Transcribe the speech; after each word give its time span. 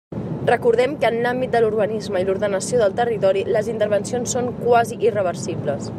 Recordem 0.49 0.95
que 1.03 1.09
en 1.11 1.17
l'àmbit 1.25 1.51
de 1.57 1.61
l'urbanisme 1.65 2.23
i 2.23 2.27
l'ordenació 2.29 2.81
del 2.83 2.97
territori, 3.03 3.47
les 3.57 3.73
intervencions 3.75 4.37
són 4.37 4.53
quasi 4.65 4.99
irreversibles. 5.11 5.89